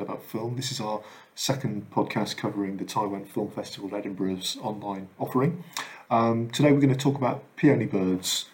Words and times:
about 0.00 0.24
film. 0.24 0.56
This 0.56 0.72
is 0.72 0.80
our 0.80 1.02
second 1.34 1.90
podcast 1.90 2.38
covering 2.38 2.78
the 2.78 2.84
Taiwan 2.86 3.26
Film 3.26 3.50
Festival 3.50 3.94
Edinburgh's 3.94 4.56
online 4.62 5.08
offering. 5.18 5.62
Um, 6.10 6.48
today 6.48 6.72
we're 6.72 6.80
going 6.80 6.88
to 6.88 6.98
talk 6.98 7.16
about 7.16 7.44
Peony 7.56 7.84
Birds, 7.84 8.46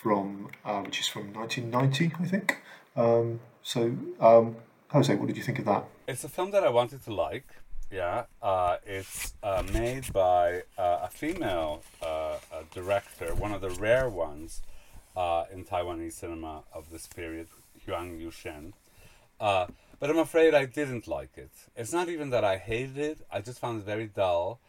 from 0.00 0.50
uh, 0.64 0.80
which 0.82 1.00
is 1.00 1.08
from 1.08 1.32
1990, 1.32 2.14
I 2.22 2.28
think. 2.28 2.62
Um, 2.94 3.40
so, 3.64 3.96
um, 4.20 4.54
Jose, 4.92 5.12
what 5.16 5.26
did 5.26 5.36
you 5.36 5.42
think 5.42 5.58
of 5.58 5.64
that? 5.64 5.86
It's 6.06 6.22
a 6.22 6.28
film 6.28 6.52
that 6.52 6.62
I 6.62 6.68
wanted 6.68 7.02
to 7.06 7.12
like. 7.12 7.48
Yeah, 7.90 8.26
uh, 8.40 8.76
it's 8.86 9.34
uh, 9.42 9.64
made 9.72 10.12
by 10.12 10.62
uh, 10.78 11.00
a 11.02 11.08
female 11.08 11.82
uh, 12.00 12.38
a 12.52 12.62
director, 12.72 13.34
one 13.34 13.52
of 13.52 13.60
the 13.60 13.70
rare 13.70 14.08
ones 14.08 14.62
uh, 15.16 15.46
in 15.52 15.64
Taiwanese 15.64 16.12
cinema 16.12 16.62
of 16.72 16.90
this 16.90 17.08
period, 17.08 17.48
Huang 17.84 18.20
Yushan. 18.20 18.72
Uh, 19.40 19.66
but 19.98 20.10
I'm 20.10 20.18
afraid 20.18 20.54
I 20.54 20.64
didn't 20.64 21.08
like 21.08 21.36
it. 21.36 21.50
It's 21.76 21.92
not 21.92 22.08
even 22.08 22.30
that 22.30 22.44
I 22.44 22.56
hated 22.58 22.98
it, 22.98 23.26
I 23.30 23.40
just 23.40 23.58
found 23.58 23.80
it 23.80 23.86
very 23.86 24.06
dull. 24.06 24.60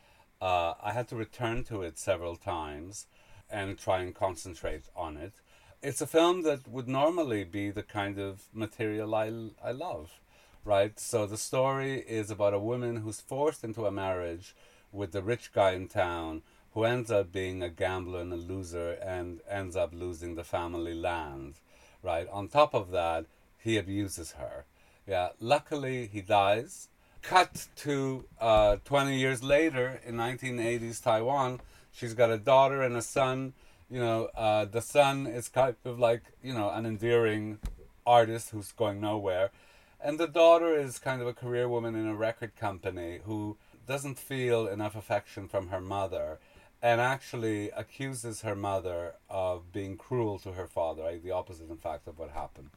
I 0.42 0.92
had 0.94 1.08
to 1.10 1.16
return 1.16 1.64
to 1.66 1.82
it 1.82 1.98
several 1.98 2.36
times 2.36 3.08
and 3.50 3.78
try 3.78 4.00
and 4.02 4.14
concentrate 4.14 4.84
on 4.96 5.18
it. 5.18 5.34
It's 5.82 6.02
a 6.02 6.08
film 6.08 6.44
that 6.44 6.68
would 6.68 6.88
normally 6.88 7.44
be 7.44 7.72
the 7.72 7.84
kind 7.84 8.20
of 8.20 8.44
material 8.54 9.16
I, 9.16 9.32
I 9.64 9.72
love 9.72 10.20
right? 10.68 11.00
So 11.00 11.26
the 11.26 11.38
story 11.38 12.00
is 12.02 12.30
about 12.30 12.54
a 12.54 12.60
woman 12.60 12.98
who's 12.98 13.22
forced 13.22 13.64
into 13.64 13.86
a 13.86 13.92
marriage 13.92 14.54
with 14.92 15.14
the 15.14 15.24
rich 15.24 15.54
guy 15.54 15.72
in 15.72 15.88
town 15.88 16.42
who 16.74 16.84
ends 16.84 17.10
up 17.10 17.32
being 17.32 17.64
a 17.64 17.70
gambler 17.70 18.20
and 18.20 18.34
a 18.34 18.36
loser 18.36 18.92
and 19.02 19.40
ends 19.50 19.78
up 19.78 19.94
losing 19.94 20.36
the 20.36 20.44
family 20.44 20.94
land, 20.94 21.56
right? 22.04 22.28
On 22.30 22.50
top 22.50 22.74
of 22.74 22.92
that, 22.92 23.26
he 23.68 23.78
abuses 23.78 24.34
her. 24.34 24.66
Yeah, 25.06 25.30
luckily 25.40 26.08
he 26.12 26.22
dies. 26.22 26.90
Cut 27.22 27.68
to 27.78 28.26
uh, 28.40 28.78
20 28.86 29.18
years 29.18 29.44
later 29.44 30.00
in 30.06 30.16
1980s 30.16 31.04
Taiwan, 31.04 31.60
she's 31.92 32.14
got 32.14 32.32
a 32.32 32.38
daughter 32.38 32.82
and 32.82 32.96
a 32.96 33.02
son. 33.02 33.54
You 33.90 34.00
know, 34.00 34.30
uh, 34.36 34.66
the 34.66 34.82
son 34.82 35.28
is 35.28 35.50
kind 35.50 35.76
of 35.86 36.00
like, 36.00 36.24
you 36.42 36.54
know, 36.54 36.70
an 36.70 36.86
endearing 36.86 37.60
artist 38.06 38.52
who's 38.52 38.72
going 38.72 39.02
nowhere 39.02 39.52
and 40.00 40.20
the 40.20 40.28
daughter 40.28 40.74
is 40.76 41.00
kind 41.00 41.22
of 41.22 41.28
a 41.28 41.34
career 41.34 41.68
woman 41.68 41.96
in 41.96 42.08
a 42.08 42.16
record 42.16 42.56
company 42.56 43.20
who 43.26 43.58
doesn't 43.88 44.18
feel 44.18 44.68
enough 44.68 44.96
affection 44.96 45.48
from 45.48 45.70
her 45.70 45.82
mother 45.82 46.40
and 46.82 47.02
actually 47.02 47.72
accuses 47.72 48.42
her 48.42 48.56
mother 48.56 49.16
of 49.30 49.72
being 49.74 49.98
cruel 49.98 50.38
to 50.38 50.52
her 50.52 50.68
father, 50.68 51.18
the 51.18 51.32
opposite, 51.32 51.70
in 51.70 51.78
fact, 51.78 52.08
of 52.08 52.20
what 52.20 52.30
happened. 52.30 52.70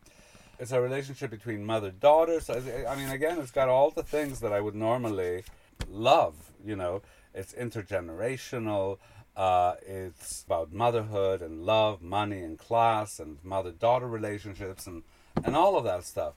It's 0.61 0.73
a 0.73 0.81
relationship 0.81 1.31
between 1.31 1.65
mother 1.65 1.91
daughter. 1.91 2.39
So, 2.39 2.63
I 2.87 2.95
mean, 2.95 3.09
again, 3.09 3.39
it's 3.39 3.51
got 3.51 3.71
all 3.71 3.91
the 3.91 4.03
things 4.03 4.41
that 4.41 4.53
I 4.53 4.61
would 4.61 4.75
normally 4.75 5.45
love. 5.89 6.35
You 6.63 6.77
know, 6.77 7.01
it's 7.35 7.55
intergenerational. 7.55 8.99
Uh, 9.35 9.77
it's 9.87 10.43
about 10.43 10.71
motherhood 10.71 11.41
and 11.41 11.65
love, 11.65 12.03
money 12.03 12.43
and 12.43 12.59
class, 12.59 13.19
and 13.19 13.39
mother 13.43 13.71
daughter 13.71 14.07
relationships, 14.07 14.87
and, 14.87 15.03
and 15.43 15.57
all 15.57 15.79
of 15.79 15.85
that 15.85 16.05
stuff. 16.05 16.35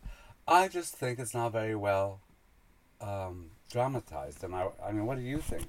I 0.48 0.70
just 0.70 0.96
think 0.96 1.20
it's 1.20 1.34
not 1.34 1.52
very 1.52 1.76
well 1.76 2.22
um, 3.02 3.52
dramatized. 3.70 4.42
And 4.46 4.56
I, 4.56 4.70
I 4.88 4.94
mean, 4.94 5.06
what 5.06 5.18
do 5.18 5.24
you 5.24 5.40
think? 5.40 5.68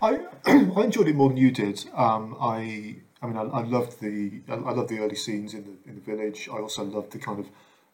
I 0.00 0.20
I 0.46 0.82
enjoyed 0.82 1.08
it 1.08 1.14
more 1.14 1.28
than 1.28 1.36
you 1.36 1.50
did. 1.50 1.84
Um, 1.94 2.38
I 2.40 2.96
I 3.20 3.26
mean, 3.26 3.36
I, 3.36 3.42
I 3.42 3.62
loved 3.64 4.00
the 4.00 4.40
I, 4.48 4.54
I 4.54 4.72
loved 4.72 4.88
the 4.88 5.00
early 5.00 5.16
scenes 5.16 5.52
in 5.52 5.64
the 5.64 5.90
in 5.90 5.96
the 5.96 6.00
village. 6.00 6.48
I 6.50 6.56
also 6.56 6.84
loved 6.84 7.12
the 7.12 7.18
kind 7.18 7.38
of 7.40 7.46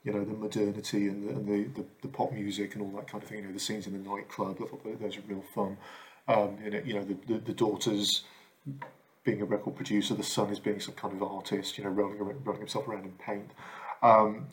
you 0.05 0.13
know 0.13 0.25
the 0.25 0.35
modernity 0.35 1.09
and 1.09 1.29
the, 1.29 1.33
and 1.33 1.47
the, 1.47 1.81
the, 1.81 1.87
the 2.03 2.09
pop 2.09 2.33
music 2.33 2.75
and 2.75 2.83
all 2.83 2.91
that 2.93 3.09
kind 3.09 3.23
of 3.23 3.29
thing. 3.29 3.39
You 3.39 3.47
know, 3.47 3.53
the 3.53 3.61
scenes 3.61 3.87
in 3.87 3.93
the 3.93 4.11
nightclub. 4.11 4.57
I 4.61 4.67
thought 4.67 5.01
those 5.01 5.17
were 5.17 5.23
real 5.29 5.45
fun. 5.55 5.77
Um, 6.29 6.59
you 6.63 6.71
know, 6.71 6.83
you 6.85 6.95
know 6.95 7.05
the, 7.05 7.17
the, 7.27 7.39
the 7.39 7.53
daughters 7.53 8.25
being 9.25 9.41
a 9.41 9.45
record 9.45 9.77
producer, 9.77 10.15
the 10.15 10.23
son 10.23 10.51
is 10.51 10.59
being 10.59 10.81
some 10.81 10.95
kind 10.95 11.15
of 11.15 11.23
artist. 11.23 11.79
You 11.79 11.85
know, 11.85 11.91
rolling 11.91 12.19
rolling 12.19 12.61
himself 12.61 12.89
around 12.89 13.05
in 13.05 13.13
paint. 13.13 13.51
Um, 14.03 14.47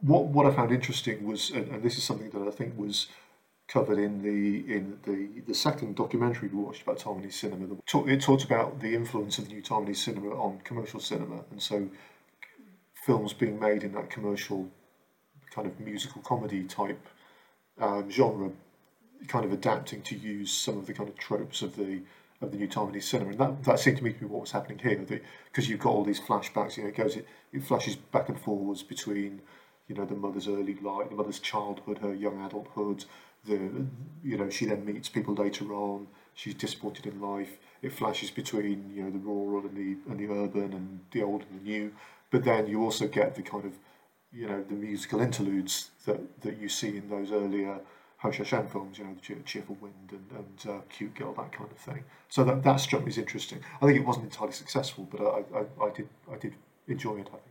what 0.00 0.24
what 0.26 0.46
I 0.46 0.54
found 0.54 0.72
interesting 0.72 1.26
was, 1.26 1.50
and, 1.50 1.68
and, 1.68 1.82
this 1.82 1.98
is 1.98 2.04
something 2.04 2.30
that 2.30 2.48
I 2.48 2.50
think 2.50 2.78
was 2.78 3.08
covered 3.68 3.98
in 3.98 4.22
the 4.22 4.74
in 4.74 4.98
the, 5.04 5.42
the 5.46 5.54
second 5.54 5.96
documentary 5.96 6.48
we 6.48 6.58
watched 6.58 6.82
about 6.82 6.98
Taiwanese 6.98 7.34
cinema. 7.34 7.76
It 8.06 8.22
talked 8.22 8.44
about 8.44 8.80
the 8.80 8.94
influence 8.94 9.38
of 9.38 9.48
the 9.48 9.54
new 9.54 9.62
Taiwanese 9.62 9.96
cinema 9.96 10.30
on 10.30 10.60
commercial 10.64 11.00
cinema, 11.00 11.44
and 11.50 11.60
so 11.60 11.88
films 13.04 13.32
being 13.32 13.58
made 13.58 13.82
in 13.82 13.92
that 13.92 14.10
commercial 14.10 14.68
kind 15.50 15.66
of 15.66 15.78
musical 15.80 16.22
comedy 16.22 16.64
type 16.64 17.08
um, 17.80 18.10
genre, 18.10 18.50
kind 19.28 19.44
of 19.44 19.52
adapting 19.52 20.02
to 20.02 20.16
use 20.16 20.52
some 20.52 20.78
of 20.78 20.86
the 20.86 20.92
kind 20.92 21.08
of 21.08 21.16
tropes 21.16 21.62
of 21.62 21.76
the 21.76 22.00
of 22.42 22.52
the 22.52 22.56
new 22.56 22.68
Taiwanese 22.68 23.02
cinema, 23.02 23.30
and 23.32 23.38
that, 23.38 23.64
that 23.64 23.78
seemed 23.78 23.98
to 23.98 24.04
me 24.04 24.14
to 24.14 24.20
be 24.20 24.24
what 24.24 24.40
was 24.40 24.52
happening 24.52 24.78
here. 24.78 24.96
Because 25.44 25.68
you've 25.68 25.80
got 25.80 25.90
all 25.90 26.04
these 26.04 26.20
flashbacks, 26.20 26.78
you 26.78 26.84
know, 26.84 26.88
it 26.88 26.96
goes 26.96 27.16
it, 27.16 27.26
it 27.52 27.62
flashes 27.62 27.96
back 27.96 28.30
and 28.30 28.40
forwards 28.40 28.82
between 28.82 29.42
you 29.88 29.94
know 29.94 30.04
the 30.04 30.14
mother's 30.14 30.48
early 30.48 30.74
life, 30.76 31.10
the 31.10 31.16
mother's 31.16 31.40
childhood, 31.40 31.98
her 31.98 32.14
young 32.14 32.44
adulthood. 32.44 33.04
The 33.44 33.58
you 34.22 34.38
know 34.38 34.48
she 34.48 34.66
then 34.66 34.84
meets 34.84 35.08
people 35.08 35.34
later 35.34 35.72
on. 35.72 36.06
She's 36.34 36.54
disappointed 36.54 37.06
in 37.06 37.20
life. 37.20 37.58
It 37.82 37.92
flashes 37.92 38.30
between 38.30 38.90
you 38.94 39.02
know 39.02 39.10
the 39.10 39.18
rural 39.18 39.66
and 39.66 39.76
the 39.76 40.10
and 40.10 40.18
the 40.18 40.32
urban 40.32 40.72
and 40.72 40.99
the 41.12 41.22
old 41.22 41.44
and 41.50 41.60
the 41.60 41.64
new. 41.64 41.92
But 42.30 42.44
then 42.44 42.66
you 42.66 42.82
also 42.82 43.08
get 43.08 43.34
the 43.34 43.42
kind 43.42 43.64
of 43.64 43.72
you 44.32 44.46
know 44.46 44.62
the 44.62 44.74
musical 44.74 45.20
interludes 45.20 45.90
that, 46.06 46.40
that 46.42 46.58
you 46.58 46.68
see 46.68 46.96
in 46.96 47.08
those 47.08 47.32
earlier 47.32 47.80
Hou 48.18 48.28
Hsiao-hsien 48.28 48.68
films, 48.70 48.98
you 48.98 49.04
know, 49.04 49.16
the 49.26 49.42
Cheerful 49.44 49.78
Wind 49.80 50.10
and, 50.10 50.26
and 50.30 50.70
uh, 50.70 50.80
Cute 50.90 51.14
Girl, 51.14 51.32
that 51.32 51.52
kind 51.52 51.70
of 51.70 51.78
thing. 51.78 52.04
So 52.28 52.44
that, 52.44 52.62
that 52.64 52.76
struck 52.76 53.02
me 53.02 53.08
as 53.08 53.16
interesting. 53.16 53.60
I 53.80 53.86
think 53.86 53.98
it 53.98 54.04
wasn't 54.04 54.26
entirely 54.26 54.52
successful, 54.52 55.08
but 55.10 55.22
I, 55.22 55.58
I, 55.58 55.86
I 55.86 55.90
did 55.90 56.08
I 56.30 56.36
did 56.36 56.54
enjoy 56.86 57.16
it. 57.16 57.28
I 57.28 57.30
think. 57.30 57.42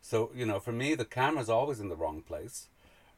So, 0.00 0.30
you 0.34 0.46
know, 0.46 0.60
for 0.60 0.72
me, 0.72 0.94
the 0.94 1.04
camera's 1.04 1.48
always 1.48 1.80
in 1.80 1.88
the 1.88 1.96
wrong 1.96 2.22
place, 2.22 2.68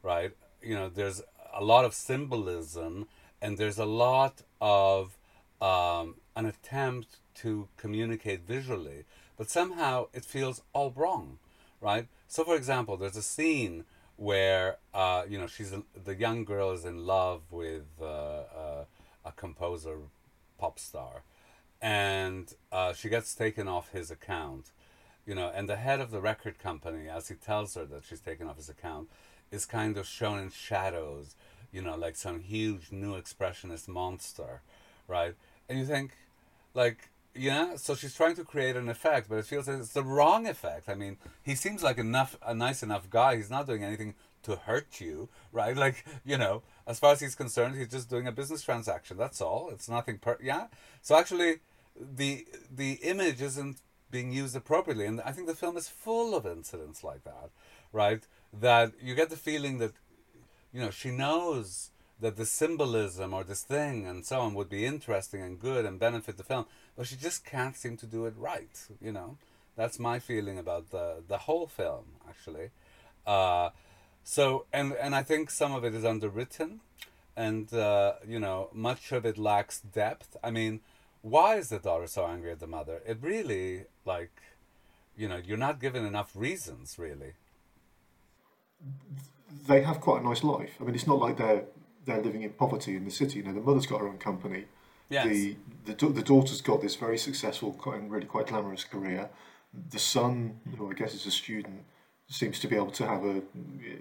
right? 0.01 0.31
You 0.61 0.75
know, 0.75 0.89
there's 0.89 1.21
a 1.53 1.63
lot 1.63 1.85
of 1.85 1.93
symbolism 1.93 3.07
and 3.41 3.57
there's 3.57 3.79
a 3.79 3.85
lot 3.85 4.41
of 4.61 5.17
um, 5.61 6.15
an 6.35 6.45
attempt 6.45 7.17
to 7.35 7.67
communicate 7.77 8.41
visually, 8.47 9.05
but 9.37 9.49
somehow 9.49 10.07
it 10.13 10.23
feels 10.23 10.61
all 10.73 10.91
wrong, 10.95 11.37
right? 11.81 12.07
So, 12.27 12.43
for 12.43 12.55
example, 12.55 12.97
there's 12.97 13.17
a 13.17 13.21
scene 13.21 13.85
where, 14.17 14.77
uh, 14.93 15.23
you 15.27 15.37
know, 15.37 15.47
she's 15.47 15.73
the 16.03 16.15
young 16.15 16.45
girl 16.45 16.71
is 16.71 16.85
in 16.85 17.05
love 17.05 17.41
with 17.51 17.85
uh, 18.01 18.05
uh, 18.05 18.85
a 19.25 19.31
composer, 19.35 19.97
pop 20.57 20.79
star, 20.79 21.23
and 21.81 22.53
uh, 22.71 22.93
she 22.93 23.09
gets 23.09 23.35
taken 23.35 23.67
off 23.67 23.91
his 23.91 24.09
account 24.09 24.71
you 25.25 25.33
know, 25.33 25.51
and 25.53 25.67
the 25.67 25.75
head 25.77 25.99
of 25.99 26.11
the 26.11 26.21
record 26.21 26.59
company, 26.59 27.09
as 27.09 27.29
he 27.29 27.35
tells 27.35 27.73
her 27.75 27.85
that 27.85 28.03
she's 28.05 28.19
taken 28.19 28.47
off 28.47 28.57
his 28.57 28.69
account, 28.69 29.09
is 29.51 29.65
kind 29.65 29.97
of 29.97 30.05
shown 30.05 30.39
in 30.39 30.51
shadows, 30.51 31.35
you 31.71 31.81
know, 31.81 31.95
like 31.95 32.15
some 32.15 32.41
huge 32.41 32.91
new 32.91 33.19
expressionist 33.19 33.87
monster, 33.87 34.61
right? 35.07 35.35
And 35.69 35.79
you 35.79 35.85
think, 35.85 36.11
like, 36.73 37.09
yeah, 37.33 37.75
so 37.75 37.95
she's 37.95 38.15
trying 38.15 38.35
to 38.35 38.43
create 38.43 38.75
an 38.75 38.89
effect, 38.89 39.27
but 39.29 39.37
it 39.37 39.45
feels 39.45 39.67
like 39.67 39.79
it's 39.79 39.93
the 39.93 40.03
wrong 40.03 40.47
effect. 40.47 40.87
I 40.87 40.95
mean, 40.95 41.17
he 41.43 41.55
seems 41.55 41.83
like 41.83 41.97
enough 41.97 42.37
a 42.45 42.53
nice 42.53 42.81
enough 42.81 43.09
guy. 43.09 43.35
He's 43.35 43.49
not 43.49 43.67
doing 43.67 43.83
anything 43.83 44.15
to 44.43 44.55
hurt 44.55 45.01
you, 45.01 45.29
right? 45.51 45.75
Like, 45.85 46.05
you 46.23 46.37
know, 46.37 46.63
as 46.87 46.99
far 46.99 47.11
as 47.13 47.19
he's 47.19 47.35
concerned, 47.35 47.75
he's 47.75 47.89
just 47.89 48.09
doing 48.09 48.27
a 48.27 48.31
business 48.31 48.61
transaction. 48.61 49.17
That's 49.17 49.41
all. 49.41 49.69
It's 49.71 49.89
nothing 49.89 50.17
per 50.19 50.37
yeah. 50.41 50.67
So 51.01 51.17
actually 51.17 51.57
the 51.99 52.45
the 52.73 52.93
image 53.03 53.41
isn't 53.41 53.81
being 54.11 54.31
used 54.31 54.55
appropriately. 54.55 55.05
And 55.05 55.21
I 55.21 55.31
think 55.31 55.47
the 55.47 55.55
film 55.55 55.77
is 55.77 55.89
full 55.89 56.35
of 56.35 56.45
incidents 56.45 57.03
like 57.03 57.23
that, 57.25 57.49
right? 57.91 58.23
That 58.53 58.93
you 59.01 59.15
get 59.15 59.29
the 59.29 59.37
feeling 59.37 59.79
that, 59.79 59.93
you 60.71 60.79
know, 60.79 60.89
she 60.89 61.11
knows 61.11 61.91
that 62.19 62.37
the 62.37 62.45
symbolism 62.45 63.33
or 63.33 63.43
this 63.43 63.63
thing 63.63 64.05
and 64.07 64.25
so 64.25 64.39
on 64.39 64.53
would 64.53 64.69
be 64.69 64.85
interesting 64.85 65.41
and 65.41 65.59
good 65.59 65.85
and 65.85 65.99
benefit 65.99 66.37
the 66.37 66.43
film, 66.43 66.65
but 66.95 67.07
she 67.07 67.15
just 67.15 67.45
can't 67.45 67.75
seem 67.75 67.97
to 67.97 68.05
do 68.05 68.25
it 68.25 68.33
right, 68.37 68.87
you 69.01 69.11
know? 69.11 69.37
That's 69.75 69.99
my 69.99 70.19
feeling 70.19 70.57
about 70.57 70.91
the, 70.91 71.23
the 71.27 71.39
whole 71.39 71.67
film, 71.67 72.05
actually. 72.29 72.69
Uh, 73.27 73.69
so, 74.23 74.65
and, 74.71 74.93
and 74.93 75.13
I 75.13 75.23
think 75.23 75.49
some 75.49 75.73
of 75.73 75.83
it 75.83 75.93
is 75.93 76.05
underwritten 76.05 76.79
and, 77.35 77.71
uh, 77.73 78.13
you 78.25 78.39
know, 78.39 78.69
much 78.71 79.11
of 79.11 79.25
it 79.25 79.37
lacks 79.37 79.81
depth. 79.81 80.37
I 80.41 80.51
mean, 80.51 80.79
why 81.21 81.57
is 81.57 81.69
the 81.69 81.79
daughter 81.79 82.07
so 82.07 82.25
angry 82.25 82.51
at 82.51 82.59
the 82.61 82.67
mother? 82.67 83.01
It 83.05 83.17
really, 83.21 83.85
like, 84.05 84.31
you 85.17 85.27
know, 85.27 85.41
you're 85.43 85.57
not 85.57 85.81
given 85.81 86.05
enough 86.05 86.31
reasons, 86.33 86.97
really. 86.97 87.33
They 89.67 89.81
have 89.81 89.99
quite 89.99 90.21
a 90.21 90.23
nice 90.23 90.43
life. 90.43 90.75
I 90.79 90.83
mean, 90.83 90.95
it's 90.95 91.07
not 91.07 91.19
like 91.19 91.37
they're 91.37 91.63
they're 92.05 92.21
living 92.21 92.43
in 92.43 92.51
poverty 92.51 92.95
in 92.95 93.05
the 93.05 93.11
city. 93.11 93.39
You 93.39 93.45
know, 93.45 93.53
the 93.53 93.61
mother's 93.61 93.85
got 93.85 93.99
her 94.01 94.07
own 94.07 94.17
company. 94.17 94.65
Yes. 95.09 95.27
The, 95.27 95.57
the 95.85 95.93
the 96.09 96.21
daughter's 96.21 96.61
got 96.61 96.81
this 96.81 96.95
very 96.95 97.17
successful 97.17 97.79
and 97.93 98.11
really 98.11 98.25
quite 98.25 98.47
glamorous 98.47 98.83
career. 98.83 99.29
The 99.89 99.99
son, 99.99 100.59
who 100.77 100.89
I 100.89 100.93
guess 100.93 101.13
is 101.13 101.25
a 101.25 101.31
student, 101.31 101.83
seems 102.27 102.59
to 102.59 102.67
be 102.67 102.75
able 102.75 102.91
to 102.91 103.05
have 103.05 103.23
a 103.23 103.41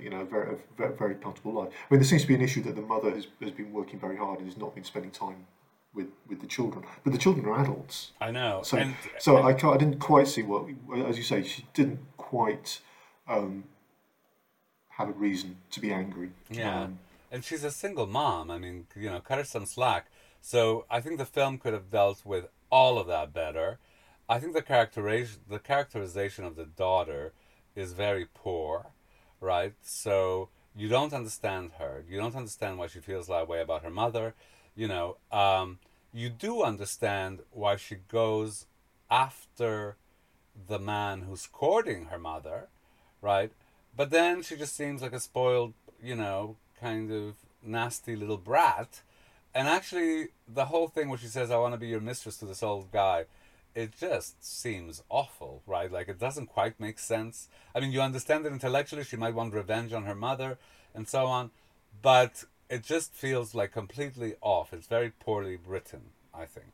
you 0.01 0.11
know 0.11 0.25
very, 0.25 0.55
a 0.55 0.57
very 0.77 0.97
very 0.97 1.15
comfortable 1.17 1.53
life. 1.53 1.69
I 1.73 1.95
mean, 1.95 2.01
there 2.01 2.09
seems 2.09 2.23
to 2.23 2.29
be 2.29 2.35
an 2.35 2.43
issue 2.43 2.63
that 2.63 2.77
the 2.77 2.83
mother 2.83 3.11
has, 3.11 3.27
has 3.43 3.51
been 3.51 3.73
working 3.73 3.99
very 3.99 4.17
hard 4.17 4.39
and 4.39 4.49
has 4.49 4.57
not 4.57 4.75
been 4.75 4.85
spending 4.85 5.11
time 5.11 5.47
with, 5.95 6.09
with 6.29 6.41
the 6.41 6.47
children, 6.47 6.85
but 7.05 7.13
the 7.13 7.19
children 7.19 7.47
are 7.47 7.61
adults. 7.61 8.13
I 8.21 8.31
know. 8.31 8.63
So 8.65 8.79
and, 8.79 8.95
so 9.19 9.37
and- 9.37 9.47
I 9.47 9.53
can't, 9.53 9.75
I 9.75 9.79
didn't 9.79 10.01
quite 10.01 10.27
see 10.27 10.43
what 10.43 10.69
as 11.07 11.17
you 11.17 11.23
say 11.23 11.43
she 11.43 11.67
didn't 11.75 12.01
quite 12.17 12.81
um, 13.29 13.65
have 14.89 15.09
a 15.09 15.13
reason 15.13 15.59
to 15.73 15.81
be 15.81 15.93
angry. 15.93 16.31
Yeah. 16.51 16.83
Um, 16.83 16.99
and 17.35 17.45
she's 17.45 17.65
a 17.65 17.71
single 17.73 18.07
mom. 18.07 18.49
I 18.49 18.59
mean, 18.59 18.87
you 18.95 19.11
know, 19.11 19.19
cut 19.19 19.39
her 19.39 19.45
some 19.45 19.67
slack. 19.67 20.07
So 20.41 20.87
I 20.89 21.01
think 21.01 21.19
the 21.19 21.25
film 21.25 21.59
could 21.59 21.73
have 21.73 21.91
dealt 21.91 22.25
with 22.25 22.47
all 22.71 22.97
of 22.97 23.09
that 23.09 23.33
better. 23.33 23.81
I 24.29 24.39
think 24.39 24.55
the 24.55 24.63
characterization 24.63 25.41
the 25.49 25.59
characterization 25.59 26.45
of 26.45 26.55
the 26.55 26.65
daughter 26.65 27.33
is 27.75 27.93
very 27.93 28.27
poor, 28.35 28.93
right? 29.41 29.75
So 29.83 30.51
you 30.77 30.89
don't 30.89 31.13
understand 31.13 31.73
her. 31.81 32.05
You 32.09 32.19
don't 32.19 32.37
understand 32.37 32.79
why 32.79 32.87
she 32.87 33.01
feels 33.01 33.27
that 33.27 33.49
way 33.49 33.61
about 33.61 33.83
her 33.83 33.91
mother. 33.91 34.35
You 34.77 34.87
know, 34.87 35.17
um, 35.33 35.81
you 36.13 36.29
do 36.29 36.63
understand 36.63 37.41
why 37.51 37.75
she 37.75 37.97
goes 38.07 38.67
after 39.11 39.97
the 40.69 40.79
man 40.79 41.23
who's 41.23 41.49
courting 41.49 42.07
her 42.07 42.19
mother, 42.19 42.69
right? 43.21 43.51
But 43.97 44.11
then 44.11 44.41
she 44.43 44.55
just 44.55 44.77
seems 44.77 45.03
like 45.03 45.13
a 45.13 45.19
spoiled, 45.19 45.75
you 46.01 46.15
know, 46.15 46.59
kind 46.81 47.11
of 47.11 47.35
nasty 47.63 48.17
little 48.17 48.37
brat. 48.37 49.01
And 49.55 49.69
actually, 49.69 50.29
the 50.53 50.67
whole 50.67 50.89
thing 50.89 51.09
where 51.09 51.19
she 51.19 51.29
says, 51.29 51.51
I 51.51 51.57
want 51.59 51.75
to 51.75 51.79
be 51.79 51.87
your 51.89 52.01
mistress 52.01 52.37
to 52.39 52.45
this 52.45 52.63
old 52.63 52.91
guy, 52.91 53.27
it 53.75 53.93
just 53.99 54.45
seems 54.45 55.03
awful, 55.09 55.63
right? 55.67 55.91
Like, 55.91 56.09
it 56.09 56.19
doesn't 56.19 56.47
quite 56.47 56.79
make 56.81 56.99
sense. 56.99 57.49
I 57.75 57.81
mean, 57.81 57.93
you 57.93 58.01
understand 58.01 58.47
it 58.47 58.53
intellectually. 58.53 59.05
She 59.05 59.17
might 59.17 59.35
want 59.35 59.55
revenge 59.55 59.93
on 59.93 60.05
her 60.05 60.15
mother 60.15 60.59
and 60.95 61.09
so 61.09 61.27
on. 61.27 61.51
But 62.03 62.45
it 62.69 62.83
just 62.83 63.13
feels 63.15 63.55
like 63.55 63.73
completely 63.73 64.35
off. 64.41 64.73
It's 64.73 64.87
very 64.87 65.11
poorly 65.11 65.59
written, 65.65 66.11
I 66.35 66.47
think. 66.47 66.73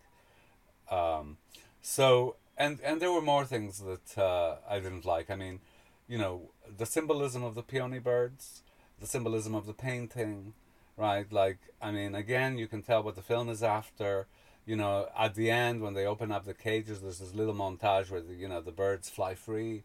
Um, 0.91 1.37
so, 1.83 2.37
and, 2.57 2.81
and 2.83 3.01
there 3.01 3.13
were 3.13 3.23
more 3.23 3.45
things 3.45 3.81
that 3.81 4.19
uh, 4.19 4.57
I 4.69 4.81
didn't 4.81 5.05
like. 5.05 5.31
I 5.31 5.37
mean, 5.37 5.61
you 6.09 6.19
know, 6.19 6.51
the 6.77 6.87
symbolism 6.87 7.45
of 7.45 7.55
the 7.55 7.63
peony 7.63 7.99
birds, 7.99 8.63
the 9.01 9.07
symbolism 9.07 9.55
of 9.55 9.67
the 9.67 9.73
painting, 9.73 10.53
right? 10.97 11.31
Like, 11.33 11.59
I 11.81 11.91
mean, 11.91 12.15
again, 12.15 12.59
you 12.59 12.69
can 12.69 12.83
tell 12.83 13.03
what 13.03 13.17
the 13.17 13.23
film 13.23 13.49
is 13.49 13.63
after. 13.63 14.27
You 14.67 14.77
know, 14.77 15.09
at 15.19 15.35
the 15.35 15.51
end 15.51 15.81
when 15.83 15.95
they 15.95 16.07
open 16.07 16.31
up 16.31 16.45
the 16.45 16.55
cages, 16.55 17.01
there's 17.01 17.19
this 17.19 17.35
little 17.35 17.55
montage 17.55 18.11
where 18.11 18.21
the, 18.21 18.35
you 18.35 18.47
know 18.47 18.61
the 18.61 18.73
birds 18.73 19.09
fly 19.09 19.35
free, 19.35 19.83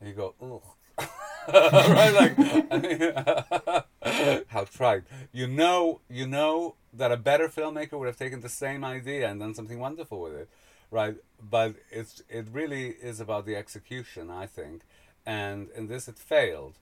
and 0.00 0.08
you 0.08 0.14
go, 0.14 0.34
ugh, 0.42 1.06
right? 1.48 2.12
Like, 2.12 2.38
I 2.70 2.78
mean, 2.78 4.44
how 4.48 4.64
trite. 4.64 5.04
You 5.32 5.46
know, 5.46 6.00
you 6.08 6.26
know 6.26 6.74
that 6.92 7.12
a 7.12 7.16
better 7.16 7.48
filmmaker 7.48 7.98
would 7.98 8.06
have 8.06 8.16
taken 8.16 8.40
the 8.40 8.48
same 8.48 8.84
idea 8.84 9.28
and 9.28 9.40
done 9.40 9.54
something 9.54 9.78
wonderful 9.78 10.20
with 10.20 10.34
it, 10.34 10.48
right? 10.90 11.16
But 11.40 11.76
it's 11.90 12.22
it 12.28 12.48
really 12.52 12.88
is 12.88 13.20
about 13.20 13.46
the 13.46 13.56
execution, 13.56 14.30
I 14.30 14.46
think, 14.46 14.82
and 15.24 15.68
in 15.76 15.88
this 15.88 16.08
it 16.08 16.18
failed. 16.18 16.74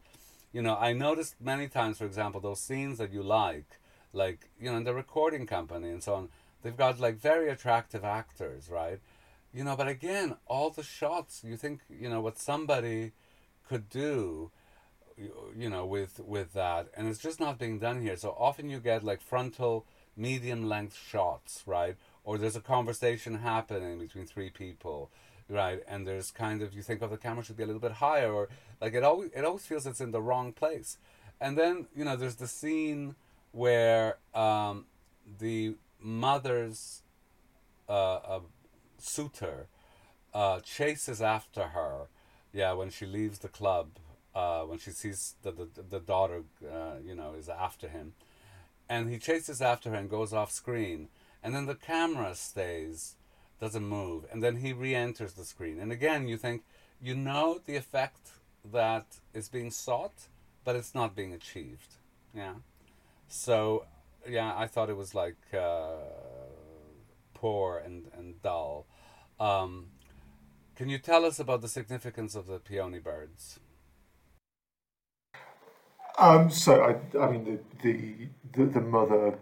You 0.55 0.63
know, 0.63 0.77
I 0.77 0.93
noticed 0.93 1.35
many 1.41 1.67
times, 1.67 1.99
for 1.99 2.07
example, 2.07 2.41
those 2.41 2.61
scenes 2.61 2.99
that 2.99 3.13
you 3.13 3.25
like, 3.25 3.81
like 4.13 4.49
you 4.61 4.71
know, 4.71 4.77
in 4.77 4.85
the 4.85 4.95
recording 4.95 5.47
company 5.47 5.91
and 5.91 6.01
so 6.01 6.15
on. 6.15 6.29
They've 6.63 6.77
got 6.77 7.01
like 7.01 7.17
very 7.17 7.51
attractive 7.51 8.05
actors, 8.05 8.71
right? 8.71 9.01
You 9.53 9.65
know, 9.65 9.77
but 9.77 9.89
again, 9.89 10.37
all 10.47 10.71
the 10.71 10.85
shots 10.85 11.43
you 11.45 11.57
think 11.57 11.81
you 11.91 12.09
know 12.09 12.21
what 12.21 12.39
somebody 12.39 13.13
could 13.69 13.89
do 13.89 14.53
you, 15.17 15.71
know 15.71 15.87
with 15.87 16.21
with 16.21 16.53
that 16.55 16.89
and 16.97 17.09
it's 17.09 17.21
just 17.21 17.41
not 17.41 17.59
being 17.59 17.79
done 17.79 18.03
here 18.03 18.17
so 18.17 18.35
often 18.39 18.69
you 18.69 18.81
get 18.81 19.05
like 19.05 19.21
frontal 19.21 19.87
medium 20.17 20.69
length 20.69 20.97
shots 20.97 21.63
right 21.67 21.97
or 22.25 22.39
there's 22.39 22.57
a 22.57 22.61
conversation 22.61 23.35
happening 23.35 23.99
between 23.99 24.27
three 24.27 24.51
people 24.51 25.11
right 25.49 25.83
and 25.87 26.07
there's 26.07 26.31
kind 26.31 26.63
of 26.63 26.73
you 26.73 26.83
think 26.83 27.03
of 27.03 27.11
the 27.11 27.17
camera 27.17 27.45
should 27.45 27.57
be 27.57 27.63
a 27.63 27.67
little 27.67 27.81
bit 27.81 27.93
higher 27.93 28.33
or 28.33 28.49
like 28.81 28.95
it 28.95 29.03
always 29.03 29.31
it 29.35 29.45
always 29.45 29.67
feels 29.67 29.87
it's 29.87 30.01
in 30.01 30.11
the 30.11 30.23
wrong 30.23 30.53
place. 30.53 30.99
And 31.41 31.59
then 31.59 31.87
you 31.95 32.05
know 32.05 32.17
there's 32.17 32.37
the 32.37 32.47
scene 32.47 33.15
where 33.53 34.19
um, 34.35 34.87
the 35.39 35.75
mother's 36.01 37.03
uh, 37.89 38.41
suitor 38.99 39.67
uh, 40.33 40.61
chases 40.61 41.21
after 41.21 41.69
her 41.69 42.09
yeah 42.53 42.73
when 42.73 42.91
she 42.91 43.07
leaves 43.07 43.41
the 43.41 43.49
club 43.49 43.89
uh, 44.35 44.63
when 44.63 44.79
she 44.79 44.91
sees 44.91 45.35
that 45.43 45.57
the, 45.57 45.83
the 45.83 46.01
daughter 46.01 46.43
uh, 46.65 46.95
you 47.05 47.15
know 47.15 47.35
is 47.39 47.49
after 47.49 47.89
him. 47.89 48.15
And 48.89 49.09
he 49.09 49.19
chases 49.19 49.63
after 49.63 49.91
her 49.91 49.97
and 49.97 50.11
goes 50.11 50.33
off 50.33 50.51
screen. 50.51 51.09
And 51.43 51.55
then 51.55 51.67
the 51.67 51.75
camera 51.75 52.35
stays 52.35 53.17
doesn't 53.61 53.85
move. 53.85 54.27
And 54.31 54.43
then 54.43 54.57
he 54.57 54.73
re-enters 54.73 55.35
the 55.35 55.45
screen. 55.45 55.79
And 55.79 55.93
again 55.93 56.29
you 56.29 56.37
think 56.37 56.63
you 57.01 57.15
know 57.15 57.61
the 57.65 57.77
effect 57.77 58.31
that 58.73 59.07
is 59.33 59.49
being 59.49 59.71
sought 59.71 60.29
but 60.65 60.77
it's 60.77 60.95
not 60.95 61.15
being 61.15 61.33
achieved. 61.33 61.95
Yeah. 62.35 62.55
So 63.29 63.87
yeah 64.29 64.55
i 64.57 64.67
thought 64.67 64.89
it 64.89 64.97
was 64.97 65.15
like 65.15 65.37
uh, 65.53 65.97
poor 67.35 67.79
and, 67.79 68.11
and 68.17 68.41
dull. 68.43 68.87
Um, 69.39 69.89
can 70.77 70.89
you 70.89 70.99
tell 70.99 71.25
us 71.25 71.39
about 71.39 71.61
the 71.61 71.69
significance 71.69 72.35
of 72.35 72.47
the 72.47 72.59
peony 72.59 72.99
birds? 72.99 73.61
Um, 76.19 76.51
so 76.51 76.81
I, 76.83 77.19
I 77.19 77.31
mean, 77.31 77.45
the, 77.45 77.59
the 77.83 78.29
the 78.53 78.71
the 78.75 78.81
mother 78.81 79.39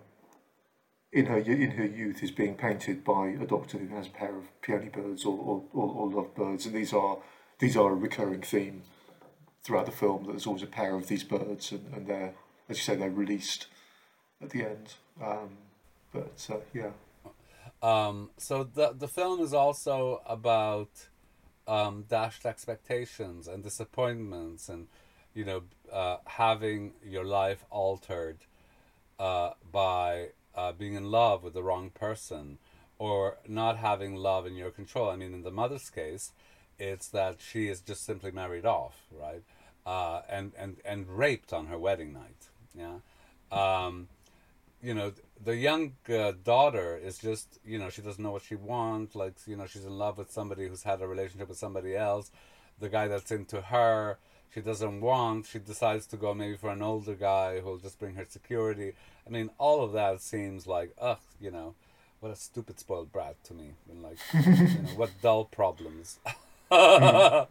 in 1.13 1.27
her 1.27 1.39
in 1.39 1.73
her 1.73 1.85
youth 1.85 2.23
is 2.23 2.31
being 2.31 2.55
painted 2.55 3.05
by 3.05 3.29
a 3.29 3.47
doctor 3.47 3.79
who 3.79 3.95
has 3.95 4.07
a 4.07 4.11
pair 4.11 4.35
of 4.37 4.45
peony 4.63 4.89
birds 4.89 5.25
or 5.25 5.37
or, 5.39 5.63
or, 5.73 5.89
or 5.95 6.11
love 6.11 6.35
birds, 6.35 6.67
and 6.67 6.75
these 6.75 6.93
are 6.93 7.19
these 7.59 7.77
are 7.77 7.93
a 7.93 7.95
recurring 7.95 8.43
theme 8.43 8.83
throughout 9.63 9.87
the 9.87 9.93
film. 9.93 10.25
That 10.25 10.33
there's 10.33 10.47
always 10.47 10.63
a 10.63 10.67
pair 10.67 10.95
of 10.97 11.09
these 11.09 11.25
birds, 11.25 11.73
and, 11.73 11.93
and 11.95 12.07
they're 12.07 12.35
as 12.69 12.79
you 12.79 12.83
say 12.83 12.97
they're 12.97 13.11
released 13.11 13.67
at 14.41 14.51
the 14.51 14.63
end. 14.63 14.95
Um, 15.23 15.59
but 16.13 16.47
uh, 16.51 16.57
yeah, 16.73 16.91
Um, 17.83 18.31
so 18.39 18.65
the 18.65 18.93
the 18.93 19.09
film 19.09 19.41
is 19.41 19.53
also 19.53 20.23
about 20.25 21.09
um, 21.67 22.05
dashed 22.09 22.47
expectations 22.47 23.49
and 23.49 23.63
disappointments, 23.63 24.69
and 24.69 24.89
you 25.35 25.45
know 25.45 25.63
uh, 25.93 26.19
having 26.27 26.93
your 27.05 27.25
life 27.25 27.65
altered 27.71 28.39
uh, 29.19 29.51
by 29.71 30.29
uh, 30.55 30.73
being 30.73 30.95
in 30.95 31.11
love 31.11 31.43
with 31.43 31.55
the 31.55 31.63
wrong 31.63 31.91
person 31.91 32.59
or 32.99 33.39
not 33.49 33.79
having 33.79 34.15
love 34.15 34.47
in 34.47 34.55
your 34.55 34.71
control. 34.71 35.11
I 35.11 35.17
mean, 35.17 35.35
in 35.35 35.43
the 35.43 35.51
mother's 35.51 35.91
case, 35.91 36.33
it's 36.79 37.09
that 37.09 37.37
she 37.41 37.69
is 37.69 37.81
just 37.81 38.05
simply 38.05 38.31
married 38.31 38.67
off, 38.67 39.03
right, 39.11 39.43
uh, 39.87 40.23
and 40.29 40.53
and 40.57 40.77
and 40.85 41.09
raped 41.09 41.53
on 41.53 41.67
her 41.67 41.79
wedding 41.79 42.13
night. 42.13 42.49
Yeah. 42.75 42.99
Um, 43.51 44.09
you 44.83 44.95
know 44.95 45.13
the 45.43 45.57
young 45.57 45.93
uh, 46.09 46.33
daughter 46.45 46.97
is 46.97 47.19
just 47.19 47.59
you 47.65 47.79
know 47.79 47.89
she 47.89 48.03
doesn't 48.03 48.23
know 48.23 48.33
what 48.33 48.43
she 48.43 48.57
wants 48.57 49.15
like 49.15 49.35
you 49.47 49.57
know 49.57 49.67
she's 49.67 49.85
in 49.85 49.97
love 49.97 50.19
with 50.19 50.31
somebody 50.31 50.67
who's 50.67 50.83
had 50.83 51.01
a 51.01 51.07
relationship 51.07 51.49
with 51.49 51.59
somebody 51.59 51.97
else 51.97 52.31
the 52.81 52.89
guy 52.89 53.07
that's 53.07 53.31
into 53.31 53.61
her 53.61 54.19
she 54.53 54.61
doesn't 54.61 55.01
want 55.01 55.47
she 55.47 55.59
decides 55.59 56.07
to 56.07 56.17
go 56.17 56.35
maybe 56.35 56.57
for 56.57 56.71
an 56.71 56.83
older 56.83 57.15
guy 57.15 57.61
who'll 57.61 57.79
just 57.79 57.99
bring 57.99 58.15
her 58.15 58.27
security. 58.29 58.93
I 59.27 59.31
mean 59.31 59.51
all 59.59 59.83
of 59.83 59.93
that 59.93 60.21
seems 60.21 60.67
like 60.67 60.95
ugh 61.01 61.19
you 61.41 61.51
know 61.51 61.75
what 62.21 62.33
a 62.33 62.37
stupid 62.37 62.79
spoiled 62.79 63.13
brat 63.13 63.43
to 63.45 63.55
me. 63.55 63.73
And 63.91 64.03
like 64.03 64.19
you 64.35 64.83
know 64.83 64.91
what 64.97 65.11
dull 65.21 65.45
problems. 65.45 66.19
I 66.71 67.47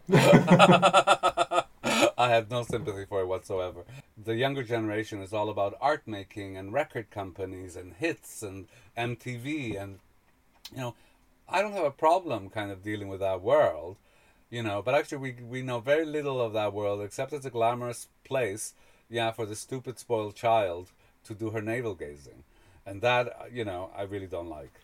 have 2.18 2.50
no 2.50 2.62
sympathy 2.62 3.04
for 3.04 3.20
it 3.20 3.26
whatsoever. 3.26 3.84
The 4.22 4.36
younger 4.36 4.62
generation 4.62 5.20
is 5.22 5.32
all 5.32 5.48
about 5.48 5.76
art 5.80 6.02
making 6.06 6.56
and 6.56 6.72
record 6.72 7.10
companies 7.10 7.76
and 7.76 7.94
hits 7.94 8.42
and 8.42 8.66
MTV 8.96 9.80
and 9.80 9.98
you 10.72 10.78
know, 10.78 10.94
I 11.48 11.60
don't 11.62 11.72
have 11.72 11.84
a 11.84 11.90
problem 11.90 12.48
kind 12.48 12.70
of 12.70 12.82
dealing 12.82 13.08
with 13.08 13.20
that 13.20 13.42
world, 13.42 13.96
you 14.52 14.62
know, 14.62 14.82
but 14.82 14.94
actually 14.94 15.18
we 15.18 15.32
we 15.48 15.62
know 15.62 15.80
very 15.80 16.04
little 16.04 16.38
of 16.40 16.52
that 16.52 16.74
world 16.74 17.00
except 17.00 17.32
it's 17.32 17.46
a 17.46 17.50
glamorous 17.50 18.08
place, 18.22 18.74
yeah, 19.08 19.32
for 19.32 19.46
the 19.46 19.56
stupid 19.56 19.98
spoiled 19.98 20.36
child 20.36 20.92
to 21.24 21.34
do 21.34 21.50
her 21.50 21.62
navel 21.62 21.94
gazing. 21.94 22.44
And 22.84 23.00
that, 23.00 23.48
you 23.50 23.64
know, 23.64 23.90
I 23.96 24.02
really 24.02 24.26
don't 24.26 24.50
like. 24.50 24.74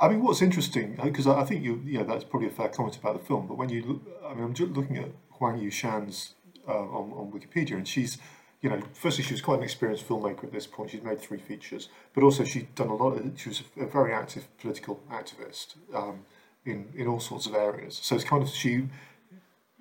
I 0.00 0.08
mean, 0.08 0.22
what's 0.22 0.42
interesting 0.42 0.98
because 1.02 1.28
I 1.28 1.44
think 1.44 1.64
you 1.64 1.80
yeah 1.84 2.02
that's 2.02 2.24
probably 2.24 2.48
a 2.48 2.56
fair 2.58 2.68
comment 2.68 2.96
about 2.96 3.20
the 3.20 3.24
film, 3.24 3.46
but 3.46 3.56
when 3.56 3.68
you 3.68 3.82
look, 3.82 4.02
I 4.26 4.34
mean, 4.34 4.42
I'm 4.42 4.54
just 4.54 4.72
looking 4.72 4.98
at 4.98 5.10
Huang 5.38 5.58
Yushan's 5.60 6.34
uh, 6.66 6.72
on 6.72 7.12
on 7.12 7.30
Wikipedia, 7.30 7.76
and 7.76 7.86
she's 7.86 8.18
you 8.62 8.70
know, 8.70 8.80
firstly 8.94 9.22
she 9.22 9.34
was 9.34 9.42
quite 9.42 9.58
an 9.58 9.64
experienced 9.64 10.08
filmmaker 10.08 10.42
at 10.44 10.52
this 10.52 10.66
point. 10.66 10.90
She'd 10.90 11.04
made 11.04 11.20
three 11.20 11.38
features, 11.38 11.88
but 12.14 12.24
also 12.24 12.42
she'd 12.42 12.74
done 12.74 12.88
a 12.88 12.96
lot. 12.96 13.10
Of, 13.12 13.38
she 13.38 13.50
was 13.50 13.62
a 13.78 13.86
very 13.86 14.12
active 14.12 14.48
political 14.58 15.00
activist 15.08 15.76
um, 15.94 16.24
in 16.66 16.88
in 16.94 17.06
all 17.06 17.20
sorts 17.20 17.46
of 17.46 17.54
areas. 17.54 17.98
So 18.02 18.14
it's 18.14 18.24
kind 18.24 18.42
of 18.42 18.48
she 18.48 18.88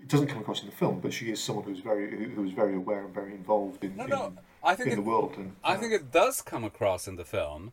it 0.06 0.10
doesn't 0.10 0.28
come 0.28 0.40
across 0.40 0.62
in 0.62 0.68
the 0.68 0.76
film, 0.76 1.00
but 1.00 1.12
she 1.12 1.32
is 1.32 1.44
someone 1.44 1.66
who's 1.66 1.80
very 1.80 2.30
who, 2.34 2.44
is 2.44 2.52
very 2.52 2.76
aware 2.76 3.06
and 3.06 3.14
very 3.14 3.34
involved 3.34 3.84
in, 3.84 3.96
No, 3.96 4.28
in, 4.28 4.40
I 4.64 4.76
think 4.76 4.88
in 4.88 4.94
it, 4.94 4.96
the 4.98 5.02
world. 5.02 5.34
And 5.38 5.56
I 5.64 5.76
think 5.76 5.94
it 5.94 6.12
does 6.12 6.42
come 6.42 6.64
across 6.64 7.08
in 7.08 7.16
the 7.16 7.26
film, 7.26 7.72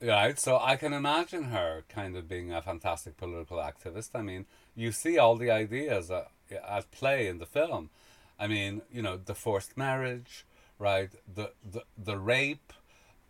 right? 0.00 0.38
So 0.38 0.58
I 0.60 0.76
can 0.76 0.92
imagine 0.92 1.44
her 1.44 1.84
kind 1.88 2.16
of 2.16 2.28
being 2.28 2.52
a 2.52 2.62
fantastic 2.62 3.16
political 3.16 3.58
activist. 3.58 4.10
I 4.14 4.22
mean, 4.22 4.46
you 4.76 4.92
see 4.92 5.18
all 5.18 5.36
the 5.36 5.50
ideas 5.50 6.10
uh, 6.10 6.26
at 6.68 6.90
play 6.92 7.26
in 7.26 7.38
the 7.38 7.46
film. 7.46 7.90
I 8.38 8.46
mean, 8.46 8.82
you 8.92 9.02
know, 9.02 9.16
the 9.16 9.34
forced 9.34 9.76
marriage, 9.76 10.46
right? 10.78 11.10
The 11.34 11.52
the 11.68 11.82
the 11.98 12.16
rape, 12.16 12.72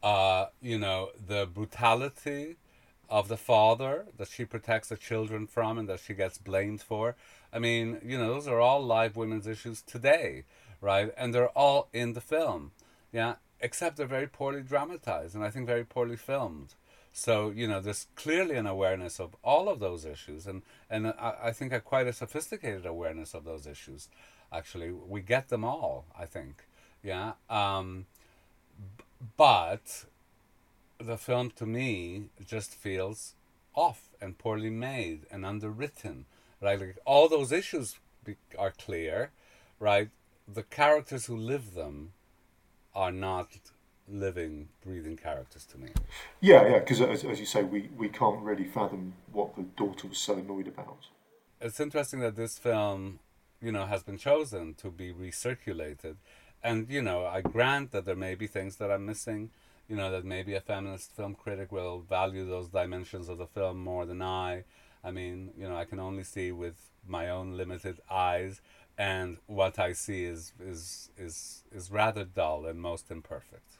uh, 0.02 0.46
you 0.60 0.78
know, 0.78 1.10
the 1.26 1.46
brutality 1.46 2.56
of 3.08 3.28
the 3.28 3.36
father 3.36 4.06
that 4.16 4.28
she 4.28 4.44
protects 4.44 4.88
the 4.88 4.96
children 4.96 5.46
from 5.46 5.78
and 5.78 5.88
that 5.88 6.00
she 6.00 6.14
gets 6.14 6.38
blamed 6.38 6.80
for. 6.80 7.14
I 7.52 7.58
mean, 7.58 8.00
you 8.04 8.16
know, 8.16 8.32
those 8.32 8.48
are 8.48 8.60
all 8.60 8.82
live 8.82 9.16
women's 9.16 9.46
issues 9.46 9.82
today, 9.82 10.44
right? 10.80 11.12
And 11.16 11.34
they're 11.34 11.48
all 11.48 11.88
in 11.92 12.14
the 12.14 12.20
film, 12.20 12.72
yeah, 13.12 13.34
except 13.60 13.96
they're 13.96 14.06
very 14.06 14.26
poorly 14.26 14.62
dramatized 14.62 15.34
and 15.34 15.44
I 15.44 15.50
think 15.50 15.66
very 15.66 15.84
poorly 15.84 16.16
filmed. 16.16 16.74
So, 17.12 17.50
you 17.50 17.68
know, 17.68 17.80
there's 17.80 18.06
clearly 18.16 18.56
an 18.56 18.66
awareness 18.66 19.20
of 19.20 19.36
all 19.44 19.68
of 19.68 19.80
those 19.80 20.06
issues 20.06 20.46
and, 20.46 20.62
and 20.88 21.08
I, 21.08 21.34
I 21.44 21.52
think 21.52 21.72
a 21.72 21.80
quite 21.80 22.06
a 22.06 22.12
sophisticated 22.12 22.86
awareness 22.86 23.34
of 23.34 23.44
those 23.44 23.66
issues. 23.66 24.08
Actually, 24.50 24.90
we 24.90 25.20
get 25.20 25.48
them 25.48 25.64
all, 25.64 26.06
I 26.18 26.24
think, 26.24 26.66
yeah. 27.02 27.32
Um, 27.50 28.06
but 29.36 30.04
the 31.06 31.18
film 31.18 31.50
to 31.52 31.66
me 31.66 32.24
just 32.46 32.74
feels 32.74 33.34
off 33.74 34.08
and 34.20 34.38
poorly 34.38 34.70
made 34.70 35.26
and 35.30 35.44
underwritten 35.44 36.26
right? 36.60 36.78
Like 36.80 36.98
all 37.04 37.28
those 37.28 37.50
issues 37.52 37.98
be- 38.24 38.36
are 38.58 38.72
clear 38.72 39.30
right? 39.80 40.10
The 40.46 40.62
characters 40.62 41.26
who 41.26 41.36
live 41.36 41.74
them 41.74 42.12
are 42.94 43.12
not 43.12 43.48
living 44.08 44.68
breathing 44.84 45.16
characters 45.16 45.64
to 45.66 45.78
me. 45.78 45.88
Yeah, 46.40 46.66
yeah, 46.68 46.78
because 46.80 47.00
as, 47.00 47.24
as 47.24 47.40
you 47.40 47.46
say, 47.46 47.62
we, 47.62 47.88
we 47.96 48.08
can't 48.08 48.40
really 48.42 48.64
fathom 48.64 49.14
what 49.32 49.56
the 49.56 49.62
daughter 49.62 50.08
was 50.08 50.18
so 50.18 50.34
annoyed 50.34 50.68
about. 50.68 51.06
it's 51.60 51.80
interesting 51.80 52.20
that 52.20 52.36
this 52.36 52.58
film 52.58 53.18
you 53.60 53.72
know 53.72 53.86
has 53.86 54.02
been 54.02 54.18
chosen 54.18 54.74
to 54.74 54.90
be 54.90 55.12
recirculated. 55.12 56.16
And 56.64 56.88
you 56.88 57.02
know 57.02 57.26
i 57.26 57.40
grant 57.40 57.90
that 57.92 58.04
there 58.04 58.16
may 58.16 58.34
be 58.36 58.46
things 58.46 58.76
that 58.76 58.90
i'm 58.90 59.04
missing 59.06 59.50
you 59.88 59.96
know 59.96 60.10
that 60.10 60.24
maybe 60.24 60.54
a 60.54 60.60
feminist 60.60 61.14
film 61.14 61.34
critic 61.34 61.72
will 61.72 62.00
value 62.00 62.46
those 62.46 62.68
dimensions 62.68 63.28
of 63.28 63.38
the 63.38 63.46
film 63.46 63.78
more 63.82 64.06
than 64.06 64.22
i. 64.22 64.64
I 65.04 65.10
mean 65.10 65.50
you 65.56 65.68
know 65.68 65.76
i 65.76 65.84
can 65.84 65.98
only 65.98 66.24
see 66.24 66.52
with 66.52 66.76
my 67.06 67.28
own 67.28 67.56
limited 67.56 68.00
eyes 68.10 68.60
and 68.96 69.38
what 69.46 69.78
i 69.78 69.92
see 69.92 70.24
is 70.24 70.52
is 70.60 71.10
is 71.16 71.64
is 71.72 71.90
rather 71.90 72.24
dull 72.24 72.66
and 72.66 72.80
most 72.80 73.10
imperfect 73.10 73.78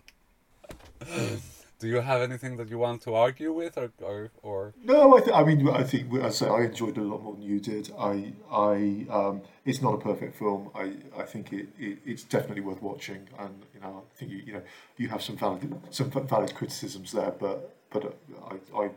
do 1.82 1.88
you 1.88 2.00
have 2.00 2.22
anything 2.22 2.56
that 2.58 2.68
you 2.70 2.78
want 2.78 3.02
to 3.02 3.10
argue 3.26 3.52
with 3.52 3.76
or 3.76 3.90
or, 4.00 4.30
or 4.42 4.72
No, 4.84 5.16
I, 5.16 5.20
th- 5.20 5.36
I 5.40 5.42
mean, 5.48 5.68
I 5.68 5.82
think, 5.82 6.04
I 6.28 6.30
say, 6.30 6.48
I 6.48 6.60
enjoyed 6.70 6.96
it 6.96 7.04
a 7.06 7.08
lot 7.12 7.22
more 7.24 7.34
than 7.34 7.42
you 7.42 7.58
did. 7.58 7.84
I, 7.98 8.32
I, 8.68 9.06
um, 9.18 9.42
it's 9.64 9.82
not 9.82 9.94
a 9.94 9.98
perfect 9.98 10.38
film. 10.38 10.70
I, 10.74 10.86
I 11.22 11.24
think 11.32 11.52
it, 11.52 11.66
it, 11.86 11.98
it's 12.06 12.22
definitely 12.22 12.62
worth 12.68 12.80
watching, 12.80 13.22
and 13.36 13.54
you 13.74 13.80
know, 13.80 14.04
I 14.12 14.16
think 14.16 14.30
you, 14.30 14.38
you 14.46 14.52
know, 14.54 14.62
you 14.96 15.08
have 15.08 15.22
some 15.22 15.36
valid, 15.36 15.62
some 15.90 16.10
valid 16.10 16.54
criticisms 16.54 17.10
there, 17.12 17.32
but, 17.44 17.74
but 17.92 18.04
uh, 18.04 18.10
I, 18.52 18.84
I 18.84 18.90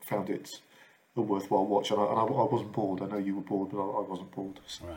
found 0.00 0.28
it 0.28 0.48
a 1.16 1.20
worthwhile 1.20 1.66
watch, 1.66 1.92
and 1.92 2.00
I, 2.00 2.04
and 2.10 2.18
I, 2.18 2.24
I 2.24 2.44
wasn't 2.54 2.72
bored. 2.72 3.02
I 3.02 3.06
know 3.06 3.18
you 3.18 3.36
were 3.36 3.42
bored, 3.52 3.70
but 3.70 3.78
I, 3.78 3.86
I 4.00 4.04
wasn't 4.12 4.32
bored. 4.32 4.58
So. 4.66 4.86
Right. 4.86 4.96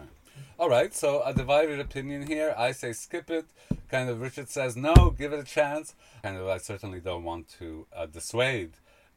All 0.58 0.70
right. 0.70 0.94
So 0.94 1.22
a 1.24 1.34
divided 1.34 1.80
opinion 1.80 2.27
here. 2.27 2.54
I 2.58 2.72
say 2.72 2.94
skip 2.94 3.30
it. 3.30 3.46
Kind 3.89 4.10
of 4.10 4.22
Richard 4.22 4.50
says 4.50 4.75
no, 4.75 5.13
give 5.18 5.34
it 5.34 5.39
a 5.39 5.44
chance. 5.44 5.96
Kind 6.24 6.38
of 6.38 6.48
I 6.48 6.58
certainly 6.58 7.00
don't 7.00 7.24
want 7.24 7.48
to 7.60 7.88
uh, 7.96 8.06
dissuade 8.06 8.74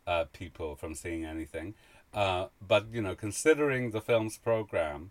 uh, 0.06 0.24
people 0.32 0.74
from 0.76 0.94
seeing 0.94 1.24
anything. 1.24 1.74
Uh, 2.12 2.46
but 2.66 2.86
you 2.92 3.02
know, 3.02 3.14
considering 3.14 3.90
the 3.90 4.00
film's 4.00 4.38
program, 4.38 5.10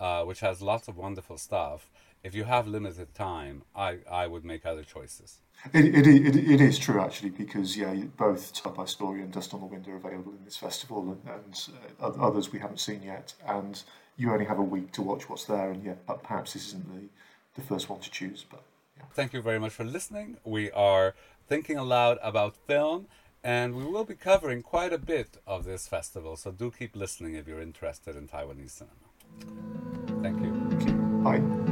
uh, 0.00 0.24
which 0.24 0.40
has 0.40 0.62
lots 0.62 0.88
of 0.88 0.96
wonderful 0.96 1.36
stuff, 1.36 1.90
if 2.24 2.34
you 2.34 2.44
have 2.44 2.66
limited 2.66 3.14
time, 3.14 3.62
I, 3.74 3.98
I 4.10 4.26
would 4.26 4.44
make 4.44 4.66
other 4.66 4.82
choices. 4.82 5.38
It, 5.72 5.84
it, 5.86 6.06
it, 6.06 6.36
it 6.36 6.60
is 6.60 6.78
true 6.78 7.00
actually 7.00 7.30
because 7.30 7.76
yeah, 7.76 7.92
both 8.16 8.54
Taipei 8.54 8.88
Story 8.88 9.22
and 9.22 9.32
Dust 9.32 9.54
on 9.54 9.60
the 9.60 9.66
Wind 9.66 9.88
are 9.88 9.96
available 9.96 10.32
in 10.32 10.44
this 10.44 10.56
festival, 10.56 11.18
and, 11.26 11.34
and 11.34 11.68
uh, 12.00 12.24
others 12.24 12.52
we 12.52 12.60
haven't 12.60 12.78
seen 12.80 13.02
yet. 13.02 13.34
And 13.46 13.82
you 14.18 14.32
only 14.32 14.44
have 14.44 14.58
a 14.58 14.62
week 14.62 14.92
to 14.92 15.02
watch 15.02 15.30
what's 15.30 15.44
there, 15.44 15.70
and 15.70 15.82
yeah, 15.82 15.94
but 16.06 16.22
perhaps 16.22 16.52
this 16.52 16.66
isn't 16.68 16.86
the, 16.92 17.08
the 17.54 17.66
first 17.66 17.88
one 17.88 18.00
to 18.00 18.10
choose. 18.10 18.44
But 18.50 18.62
yeah. 18.96 19.04
Thank 19.14 19.32
you 19.32 19.40
very 19.40 19.58
much 19.58 19.72
for 19.72 19.84
listening. 19.84 20.36
We 20.44 20.70
are 20.72 21.14
thinking 21.48 21.78
aloud 21.78 22.18
about 22.22 22.56
film, 22.66 23.06
and 23.42 23.76
we 23.76 23.84
will 23.84 24.04
be 24.04 24.14
covering 24.14 24.62
quite 24.62 24.92
a 24.92 24.98
bit 24.98 25.38
of 25.46 25.64
this 25.64 25.86
festival. 25.86 26.36
So 26.36 26.50
do 26.50 26.70
keep 26.70 26.96
listening 26.96 27.34
if 27.34 27.46
you're 27.46 27.62
interested 27.62 28.16
in 28.16 28.28
Taiwanese 28.28 28.70
cinema. 28.70 30.22
Thank 30.22 30.40
you. 30.42 30.52
Okay. 30.74 30.92
Bye. 31.22 31.67